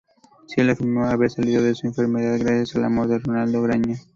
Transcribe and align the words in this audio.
Cielo 0.47 0.71
afirmó 0.71 1.05
haber 1.05 1.29
salido 1.29 1.61
de 1.61 1.75
su 1.75 1.85
enfermedad 1.85 2.39
gracias 2.39 2.75
al 2.75 2.85
amor 2.85 3.07
de 3.07 3.19
Rolando 3.19 3.61
Graña. 3.61 3.97